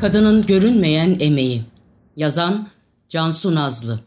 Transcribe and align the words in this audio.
Kadının 0.00 0.46
Görünmeyen 0.46 1.16
Emeği 1.20 1.62
Yazan 2.16 2.68
Cansu 3.08 3.54
Nazlı 3.54 4.00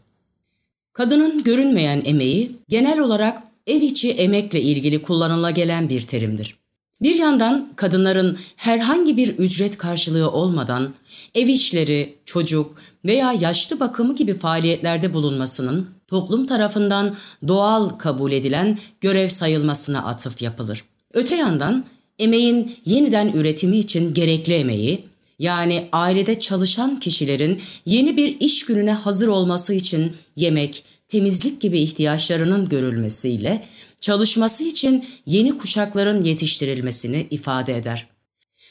Kadının 0.92 1.42
görünmeyen 1.42 2.02
emeği 2.04 2.52
genel 2.68 2.98
olarak 2.98 3.42
ev 3.66 3.82
içi 3.82 4.10
emekle 4.10 4.60
ilgili 4.60 5.02
kullanıla 5.02 5.50
gelen 5.50 5.88
bir 5.88 6.00
terimdir. 6.06 6.56
Bir 7.02 7.14
yandan 7.14 7.68
kadınların 7.76 8.38
herhangi 8.56 9.16
bir 9.16 9.28
ücret 9.28 9.78
karşılığı 9.78 10.30
olmadan 10.30 10.94
ev 11.34 11.46
işleri, 11.46 12.14
çocuk 12.24 12.74
veya 13.04 13.32
yaşlı 13.40 13.80
bakımı 13.80 14.16
gibi 14.16 14.34
faaliyetlerde 14.34 15.14
bulunmasının 15.14 15.88
toplum 16.08 16.46
tarafından 16.46 17.14
doğal 17.48 17.88
kabul 17.88 18.32
edilen 18.32 18.78
görev 19.00 19.28
sayılmasına 19.28 20.04
atıf 20.04 20.42
yapılır. 20.42 20.84
Öte 21.12 21.36
yandan 21.36 21.84
emeğin 22.18 22.76
yeniden 22.84 23.32
üretimi 23.32 23.78
için 23.78 24.14
gerekli 24.14 24.54
emeği, 24.54 25.13
yani 25.38 25.88
ailede 25.92 26.40
çalışan 26.40 27.00
kişilerin 27.00 27.62
yeni 27.86 28.16
bir 28.16 28.40
iş 28.40 28.66
gününe 28.66 28.92
hazır 28.92 29.28
olması 29.28 29.74
için 29.74 30.16
yemek, 30.36 30.84
temizlik 31.08 31.60
gibi 31.60 31.80
ihtiyaçlarının 31.80 32.68
görülmesiyle 32.68 33.64
çalışması 34.00 34.64
için 34.64 35.06
yeni 35.26 35.58
kuşakların 35.58 36.24
yetiştirilmesini 36.24 37.26
ifade 37.30 37.76
eder. 37.76 38.06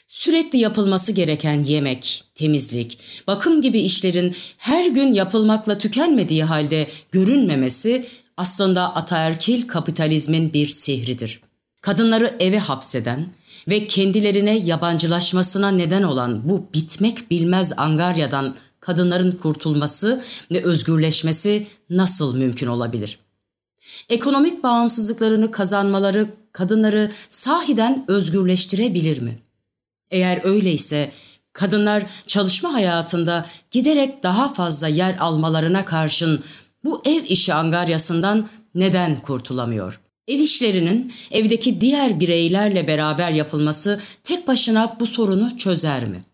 Sürekli 0.06 0.58
yapılması 0.58 1.12
gereken 1.12 1.62
yemek, 1.62 2.24
temizlik, 2.34 2.98
bakım 3.26 3.62
gibi 3.62 3.80
işlerin 3.80 4.36
her 4.58 4.90
gün 4.90 5.12
yapılmakla 5.12 5.78
tükenmediği 5.78 6.44
halde 6.44 6.86
görünmemesi 7.12 8.06
aslında 8.36 8.94
ataerkil 8.94 9.68
kapitalizmin 9.68 10.52
bir 10.52 10.68
sihridir. 10.68 11.40
Kadınları 11.80 12.34
eve 12.40 12.58
hapseden, 12.58 13.26
ve 13.68 13.86
kendilerine 13.86 14.58
yabancılaşmasına 14.58 15.70
neden 15.70 16.02
olan 16.02 16.48
bu 16.48 16.68
bitmek 16.74 17.30
bilmez 17.30 17.72
angaryadan 17.76 18.56
kadınların 18.80 19.32
kurtulması 19.32 20.24
ve 20.50 20.64
özgürleşmesi 20.64 21.66
nasıl 21.90 22.36
mümkün 22.36 22.66
olabilir? 22.66 23.18
Ekonomik 24.08 24.62
bağımsızlıklarını 24.62 25.50
kazanmaları 25.50 26.28
kadınları 26.52 27.10
sahiden 27.28 28.04
özgürleştirebilir 28.08 29.22
mi? 29.22 29.38
Eğer 30.10 30.40
öyleyse 30.44 31.12
kadınlar 31.52 32.02
çalışma 32.26 32.72
hayatında 32.72 33.46
giderek 33.70 34.22
daha 34.22 34.52
fazla 34.52 34.88
yer 34.88 35.16
almalarına 35.18 35.84
karşın 35.84 36.44
bu 36.84 37.02
ev 37.04 37.24
işi 37.28 37.54
angaryasından 37.54 38.48
neden 38.74 39.20
kurtulamıyor? 39.20 40.00
Ev 40.28 40.38
işlerinin 40.38 41.12
evdeki 41.30 41.80
diğer 41.80 42.20
bireylerle 42.20 42.86
beraber 42.86 43.30
yapılması 43.30 44.00
tek 44.22 44.48
başına 44.48 44.96
bu 45.00 45.06
sorunu 45.06 45.58
çözer 45.58 46.04
mi? 46.04 46.24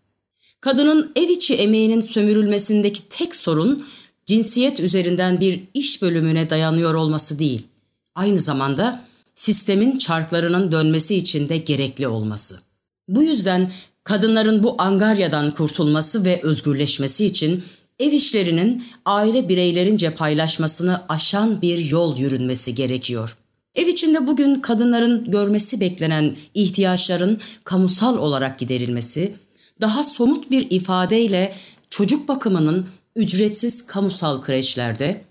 Kadının 0.61 1.11
ev 1.15 1.29
içi 1.29 1.55
emeğinin 1.55 2.01
sömürülmesindeki 2.01 3.09
tek 3.09 3.35
sorun 3.35 3.85
cinsiyet 4.25 4.79
üzerinden 4.79 5.39
bir 5.39 5.59
iş 5.73 6.01
bölümüne 6.01 6.49
dayanıyor 6.49 6.93
olması 6.93 7.39
değil. 7.39 7.67
Aynı 8.15 8.39
zamanda 8.39 9.05
sistemin 9.35 9.97
çarklarının 9.97 10.71
dönmesi 10.71 11.15
için 11.15 11.49
de 11.49 11.57
gerekli 11.57 12.07
olması. 12.07 12.59
Bu 13.07 13.23
yüzden 13.23 13.71
kadınların 14.03 14.63
bu 14.63 14.75
angaryadan 14.77 15.51
kurtulması 15.51 16.25
ve 16.25 16.39
özgürleşmesi 16.43 17.25
için 17.25 17.63
ev 17.99 18.11
işlerinin 18.11 18.83
aile 19.05 19.49
bireylerince 19.49 20.13
paylaşmasını 20.13 21.01
aşan 21.09 21.61
bir 21.61 21.77
yol 21.77 22.17
yürünmesi 22.17 22.75
gerekiyor. 22.75 23.37
Ev 23.75 23.87
içinde 23.87 24.27
bugün 24.27 24.55
kadınların 24.55 25.31
görmesi 25.31 25.79
beklenen 25.79 26.35
ihtiyaçların 26.53 27.39
kamusal 27.63 28.17
olarak 28.17 28.59
giderilmesi, 28.59 29.33
daha 29.81 30.03
somut 30.03 30.51
bir 30.51 30.71
ifadeyle 30.71 31.53
çocuk 31.89 32.27
bakımının 32.27 32.87
ücretsiz 33.15 33.87
kamusal 33.87 34.41
kreşlerde, 34.41 35.21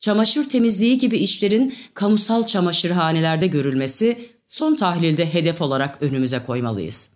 çamaşır 0.00 0.48
temizliği 0.48 0.98
gibi 0.98 1.18
işlerin 1.18 1.74
kamusal 1.94 2.46
çamaşırhanelerde 2.46 3.46
görülmesi 3.46 4.18
son 4.46 4.74
tahlilde 4.74 5.34
hedef 5.34 5.62
olarak 5.62 6.02
önümüze 6.02 6.40
koymalıyız. 6.46 7.08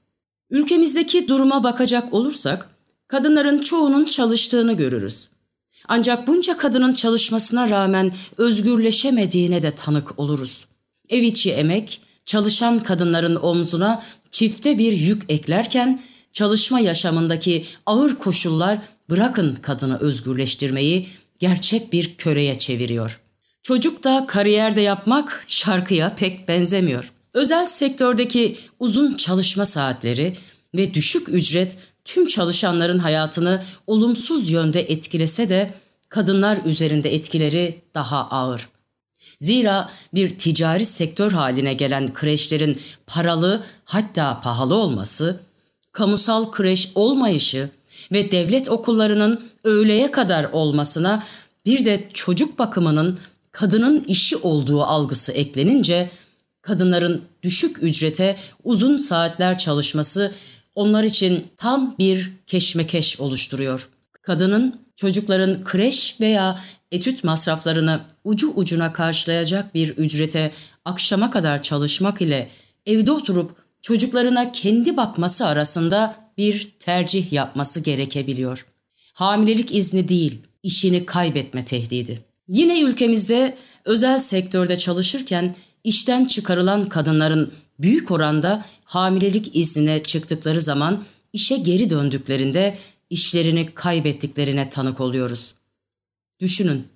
Ülkemizdeki 0.51 1.29
duruma 1.29 1.65
bakacak 1.65 2.15
olursak, 2.15 2.69
kadınların 3.09 3.59
çoğunun 3.59 4.05
çalıştığını 4.05 4.73
görürüz. 4.73 5.29
Ancak 5.89 6.27
bunca 6.27 6.57
kadının 6.57 6.93
çalışmasına 6.95 7.71
rağmen 7.71 8.13
özgürleşemediğine 8.39 9.63
de 9.63 9.71
tanık 9.71 10.19
oluruz. 10.19 10.67
Ev 11.13 11.23
içi 11.23 11.53
emek, 11.53 12.01
çalışan 12.25 12.79
kadınların 12.79 13.37
omzuna 13.37 14.03
çifte 14.31 14.79
bir 14.79 14.93
yük 14.93 15.23
eklerken 15.29 16.03
çalışma 16.33 16.81
yaşamındaki 16.81 17.65
ağır 17.87 18.15
koşullar 18.15 18.79
bırakın 19.11 19.55
kadını 19.55 19.99
özgürleştirmeyi 19.99 21.09
gerçek 21.39 21.93
bir 21.93 22.15
köreye 22.15 22.55
çeviriyor. 22.55 23.21
Çocuk 23.63 24.05
da 24.05 24.25
kariyerde 24.29 24.81
yapmak 24.81 25.45
şarkıya 25.49 26.15
pek 26.15 26.49
benzemiyor. 26.49 27.13
Özel 27.35 27.67
sektördeki 27.67 28.57
uzun 28.81 29.17
çalışma 29.17 29.65
saatleri 29.65 30.37
ve 30.75 30.95
düşük 30.95 31.29
ücret 31.29 31.79
tüm 32.05 32.27
çalışanların 32.27 32.99
hayatını 32.99 33.63
olumsuz 33.87 34.51
yönde 34.51 34.81
etkilese 34.81 35.49
de 35.49 35.71
kadınlar 36.09 36.59
üzerinde 36.65 37.15
etkileri 37.15 37.83
daha 37.95 38.29
ağır. 38.31 38.72
Zira 39.39 39.91
bir 40.15 40.39
ticari 40.39 40.87
sektör 40.87 41.33
haline 41.33 41.75
gelen 41.75 42.15
kreşlerin 42.15 42.81
paralı 43.07 43.65
hatta 43.85 44.41
pahalı 44.41 44.75
olması, 44.75 45.41
kamusal 45.93 46.51
kreş 46.51 46.93
olmayışı 46.95 47.71
ve 48.13 48.31
devlet 48.31 48.71
okullarının 48.71 49.49
öğleye 49.65 50.11
kadar 50.11 50.45
olmasına 50.45 51.23
bir 51.67 51.85
de 51.85 52.09
çocuk 52.15 52.59
bakımının 52.59 53.19
kadının 53.53 54.05
işi 54.05 54.37
olduğu 54.37 54.83
algısı 54.83 55.33
eklenince 55.33 56.11
kadınların 56.63 57.23
düşük 57.43 57.83
ücrete 57.83 58.37
uzun 58.65 58.99
saatler 58.99 59.59
çalışması 59.59 60.35
onlar 60.75 61.05
için 61.05 61.47
tam 61.57 61.95
bir 61.99 62.33
keşmekeş 62.47 63.21
oluşturuyor. 63.21 63.89
Kadının 64.23 64.81
çocukların 64.97 65.65
kreş 65.65 66.17
veya 66.21 66.59
etüt 66.93 67.25
masraflarını 67.25 68.01
ucu 68.25 68.51
ucuna 68.51 68.93
karşılayacak 68.93 69.75
bir 69.75 69.89
ücrete 69.89 70.53
akşama 70.85 71.31
kadar 71.31 71.63
çalışmak 71.63 72.23
ile 72.23 72.49
evde 72.87 73.13
oturup 73.13 73.51
çocuklarına 73.83 74.53
kendi 74.53 74.97
bakması 74.97 75.47
arasında 75.47 76.17
bir 76.39 76.71
tercih 76.79 77.33
yapması 77.33 77.81
gerekebiliyor. 77.81 78.67
Hamilelik 79.13 79.75
izni 79.75 80.09
değil, 80.09 80.39
işini 80.63 81.07
kaybetme 81.07 81.65
tehdidi. 81.65 82.21
Yine 82.49 82.81
ülkemizde 82.81 83.57
özel 83.85 84.21
sektörde 84.21 84.77
çalışırken 84.77 85.55
işten 85.85 86.25
çıkarılan 86.25 86.89
kadınların 86.89 87.53
büyük 87.79 88.11
oranda 88.11 88.65
hamilelik 88.85 89.57
iznine 89.57 90.03
çıktıkları 90.03 90.61
zaman 90.61 91.05
işe 91.33 91.57
geri 91.57 91.91
döndüklerinde 91.91 92.79
işlerini 93.13 93.75
kaybettiklerine 93.75 94.71
tanık 94.71 95.01
oluyoruz. 95.01 95.55
Düşünün, 96.41 96.87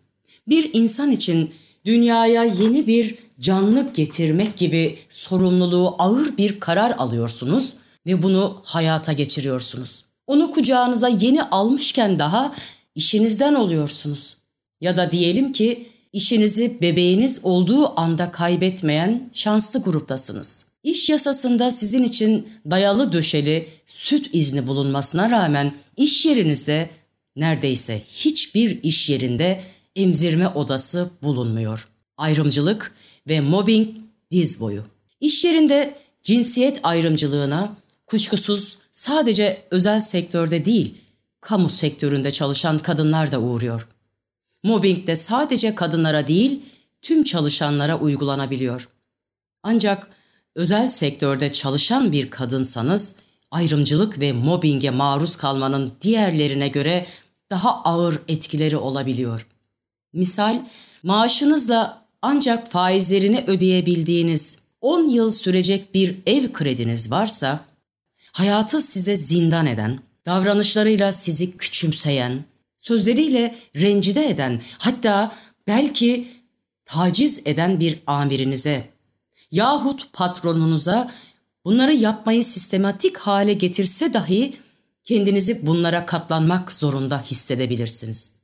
bir 0.49 0.71
insan 0.73 1.11
için 1.11 1.55
dünyaya 1.85 2.45
yeni 2.45 2.87
bir 2.87 3.15
canlı 3.41 3.93
getirmek 3.95 4.57
gibi 4.57 4.99
sorumluluğu 5.09 5.95
ağır 5.99 6.37
bir 6.37 6.61
karar 6.61 6.91
alıyorsunuz 6.91 7.77
ve 8.07 8.23
bunu 8.23 8.61
hayata 8.65 9.13
geçiriyorsunuz. 9.13 10.05
Onu 10.27 10.51
kucağınıza 10.51 11.09
yeni 11.09 11.43
almışken 11.43 12.19
daha 12.19 12.55
işinizden 12.95 13.55
oluyorsunuz. 13.55 14.37
Ya 14.81 14.97
da 14.97 15.11
diyelim 15.11 15.53
ki 15.53 15.89
işinizi 16.13 16.81
bebeğiniz 16.81 17.41
olduğu 17.43 18.01
anda 18.01 18.31
kaybetmeyen 18.31 19.31
şanslı 19.33 19.83
gruptasınız. 19.83 20.65
İş 20.87 21.11
yasasında 21.11 21.71
sizin 21.71 22.05
için 22.05 22.49
dayalı 22.71 23.13
döşeli 23.13 23.69
süt 23.87 24.31
izni 24.33 24.67
bulunmasına 24.67 25.31
rağmen 25.31 25.75
iş 25.97 26.27
yerinizde 26.27 26.91
neredeyse 27.37 28.03
hiçbir 28.13 28.83
iş 28.83 29.09
yerinde 29.09 29.65
emzirme 29.97 30.49
odası 30.49 31.11
bulunmuyor. 31.23 31.89
Ayrımcılık 32.17 32.95
ve 33.29 33.41
mobbing 33.41 33.89
diz 34.31 34.61
boyu. 34.61 34.85
İş 35.21 35.45
yerinde 35.45 35.99
cinsiyet 36.23 36.81
ayrımcılığına 36.83 37.77
kuşkusuz 38.07 38.79
sadece 38.93 39.63
özel 39.71 40.01
sektörde 40.01 40.65
değil, 40.65 40.95
kamu 41.41 41.69
sektöründe 41.69 42.31
çalışan 42.31 42.79
kadınlar 42.79 43.33
da 43.33 43.41
uğruyor. 43.41 43.89
Mobbing 44.63 45.07
de 45.07 45.17
sadece 45.17 45.75
kadınlara 45.75 46.29
değil, 46.29 46.61
tüm 47.03 47.25
çalışanlara 47.25 47.99
uygulanabiliyor. 47.99 48.89
Ancak 49.63 50.16
özel 50.57 50.89
sektörde 50.89 51.53
çalışan 51.53 52.13
bir 52.13 52.31
kadınsanız 52.31 53.15
ayrımcılık 53.51 54.21
ve 54.21 54.33
mobbinge 54.33 54.91
maruz 54.91 55.37
kalmanın 55.37 55.93
diğerlerine 56.03 56.69
göre 56.69 57.07
daha 57.51 57.83
ağır 57.83 58.21
etkileri 58.29 58.77
olabiliyor. 58.77 59.47
Misal, 60.13 60.61
maaşınızla 61.03 62.03
ancak 62.23 62.71
faizlerini 62.71 63.45
ödeyebildiğiniz 63.47 64.59
10 64.81 65.09
yıl 65.09 65.31
sürecek 65.31 65.95
bir 65.95 66.17
ev 66.27 66.53
krediniz 66.53 67.11
varsa, 67.11 67.61
hayatı 68.33 68.81
size 68.81 69.17
zindan 69.17 69.67
eden, 69.67 70.01
davranışlarıyla 70.27 71.13
sizi 71.13 71.57
küçümseyen, 71.57 72.45
sözleriyle 72.79 73.55
rencide 73.77 74.29
eden, 74.29 74.61
hatta 74.79 75.37
belki 75.67 76.29
taciz 76.85 77.41
eden 77.45 77.81
bir 77.81 77.99
amirinize 78.07 78.96
yahut 79.51 80.13
patronunuza 80.13 81.11
bunları 81.65 81.93
yapmayı 81.95 82.45
sistematik 82.45 83.17
hale 83.17 83.53
getirse 83.53 84.13
dahi 84.13 84.57
kendinizi 85.05 85.67
bunlara 85.67 86.07
katlanmak 86.07 86.75
zorunda 86.75 87.23
hissedebilirsiniz. 87.23 88.37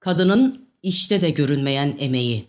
Kadının 0.00 0.68
işte 0.82 1.20
de 1.20 1.30
görünmeyen 1.30 1.96
emeği. 1.98 2.44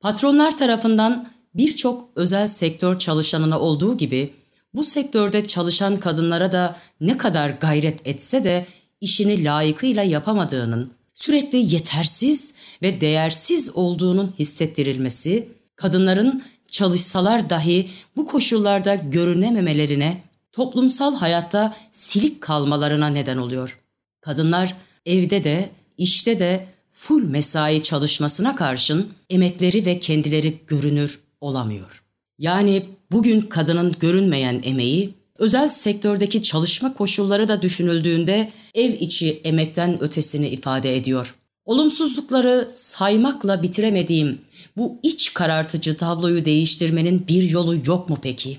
Patronlar 0.00 0.56
tarafından 0.56 1.30
birçok 1.54 2.08
özel 2.16 2.48
sektör 2.48 2.98
çalışanına 2.98 3.60
olduğu 3.60 3.96
gibi 3.96 4.34
bu 4.74 4.84
sektörde 4.84 5.44
çalışan 5.44 5.96
kadınlara 5.96 6.52
da 6.52 6.76
ne 7.00 7.16
kadar 7.16 7.50
gayret 7.50 8.06
etse 8.06 8.44
de 8.44 8.66
işini 9.00 9.44
layıkıyla 9.44 10.02
yapamadığının, 10.02 10.92
sürekli 11.14 11.74
yetersiz 11.74 12.54
ve 12.82 13.00
değersiz 13.00 13.76
olduğunun 13.76 14.34
hissettirilmesi, 14.38 15.48
kadınların 15.78 16.42
çalışsalar 16.70 17.50
dahi 17.50 17.88
bu 18.16 18.26
koşullarda 18.26 18.94
görünememelerine, 18.94 20.22
toplumsal 20.52 21.16
hayatta 21.16 21.76
silik 21.92 22.40
kalmalarına 22.40 23.06
neden 23.06 23.36
oluyor. 23.36 23.78
Kadınlar 24.20 24.74
evde 25.06 25.44
de, 25.44 25.70
işte 25.98 26.38
de 26.38 26.66
full 26.90 27.22
mesai 27.22 27.82
çalışmasına 27.82 28.56
karşın 28.56 29.08
emekleri 29.30 29.86
ve 29.86 29.98
kendileri 29.98 30.58
görünür 30.66 31.20
olamıyor. 31.40 32.02
Yani 32.38 32.86
bugün 33.12 33.40
kadının 33.40 33.94
görünmeyen 34.00 34.60
emeği, 34.64 35.14
özel 35.38 35.68
sektördeki 35.68 36.42
çalışma 36.42 36.94
koşulları 36.94 37.48
da 37.48 37.62
düşünüldüğünde 37.62 38.52
ev 38.74 38.92
içi 38.92 39.40
emekten 39.44 40.02
ötesini 40.02 40.48
ifade 40.48 40.96
ediyor. 40.96 41.34
Olumsuzlukları 41.64 42.68
saymakla 42.72 43.62
bitiremediğim 43.62 44.38
bu 44.78 44.98
iç 45.02 45.34
karartıcı 45.34 45.96
tabloyu 45.96 46.44
değiştirmenin 46.44 47.28
bir 47.28 47.50
yolu 47.50 47.76
yok 47.86 48.08
mu 48.08 48.18
peki? 48.22 48.58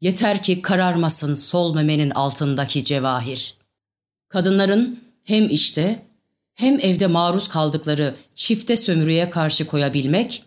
Yeter 0.00 0.42
ki 0.42 0.62
kararmasın 0.62 1.34
sol 1.34 1.74
memenin 1.74 2.10
altındaki 2.10 2.84
cevahir. 2.84 3.54
Kadınların 4.28 5.00
hem 5.24 5.50
işte 5.50 6.02
hem 6.54 6.78
evde 6.80 7.06
maruz 7.06 7.48
kaldıkları 7.48 8.14
çifte 8.34 8.76
sömürüye 8.76 9.30
karşı 9.30 9.66
koyabilmek, 9.66 10.42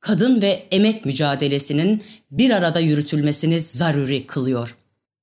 kadın 0.00 0.42
ve 0.42 0.66
emek 0.70 1.04
mücadelesinin 1.04 2.02
bir 2.30 2.50
arada 2.50 2.80
yürütülmesini 2.80 3.60
zaruri 3.60 4.26
kılıyor. 4.26 4.76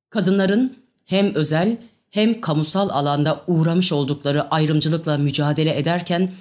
Kadınların 0.09 0.77
hem 1.05 1.35
özel 1.35 1.77
hem 2.09 2.41
kamusal 2.41 2.89
alanda 2.89 3.41
uğramış 3.47 3.91
oldukları 3.91 4.49
ayrımcılıkla 4.49 5.17
mücadele 5.17 5.77
ederken 5.77 6.31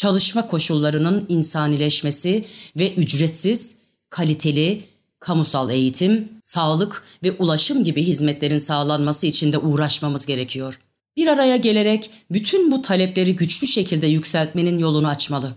çalışma 0.00 0.46
koşullarının 0.46 1.26
insanileşmesi 1.28 2.44
ve 2.78 2.94
ücretsiz, 2.94 3.76
kaliteli, 4.10 4.82
kamusal 5.18 5.70
eğitim, 5.70 6.28
sağlık 6.42 7.02
ve 7.24 7.32
ulaşım 7.32 7.84
gibi 7.84 8.02
hizmetlerin 8.02 8.58
sağlanması 8.58 9.26
için 9.26 9.52
de 9.52 9.58
uğraşmamız 9.58 10.26
gerekiyor. 10.26 10.80
Bir 11.16 11.26
araya 11.26 11.56
gelerek 11.56 12.10
bütün 12.30 12.70
bu 12.70 12.82
talepleri 12.82 13.36
güçlü 13.36 13.66
şekilde 13.66 14.06
yükseltmenin 14.06 14.78
yolunu 14.78 15.08
açmalı. 15.08 15.52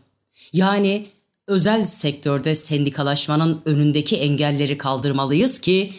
Yani 0.53 1.05
özel 1.47 1.83
sektörde 1.83 2.55
sendikalaşmanın 2.55 3.61
önündeki 3.65 4.17
engelleri 4.17 4.77
kaldırmalıyız 4.77 5.59
ki 5.59 5.91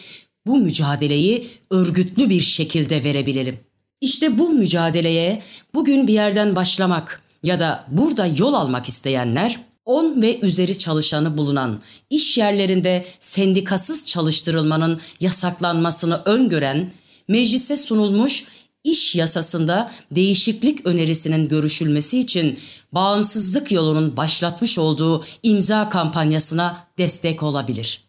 bu 0.47 0.57
mücadeleyi 0.57 1.47
örgütlü 1.71 2.29
bir 2.29 2.41
şekilde 2.41 3.03
verebilelim. 3.03 3.59
İşte 4.01 4.37
bu 4.37 4.49
mücadeleye 4.49 5.41
bugün 5.73 6.07
bir 6.07 6.13
yerden 6.13 6.55
başlamak 6.55 7.24
ya 7.43 7.59
da 7.59 7.85
burada 7.87 8.25
yol 8.25 8.53
almak 8.53 8.89
isteyenler 8.89 9.59
10 9.85 10.21
ve 10.21 10.39
üzeri 10.39 10.77
çalışanı 10.77 11.37
bulunan 11.37 11.81
iş 12.09 12.37
yerlerinde 12.37 13.05
sendikasız 13.19 14.05
çalıştırılmanın 14.05 15.01
yasaklanmasını 15.19 16.21
öngören 16.25 16.91
meclise 17.27 17.77
sunulmuş 17.77 18.45
iş 18.83 19.15
yasasında 19.15 19.91
değişiklik 20.11 20.85
önerisinin 20.85 21.49
görüşülmesi 21.49 22.19
için 22.19 22.59
bağımsızlık 22.91 23.71
yolunun 23.71 24.17
başlatmış 24.17 24.77
olduğu 24.79 25.25
imza 25.43 25.89
kampanyasına 25.89 26.87
destek 26.97 27.43
olabilir. 27.43 28.04